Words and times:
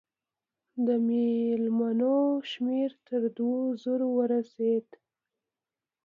د 0.85 0.87
مېلمنو 1.07 2.17
شمېر 2.51 2.89
تر 3.07 3.21
دوو 3.35 3.59
زرو 3.83 4.07
ورسېدی. 4.17 4.97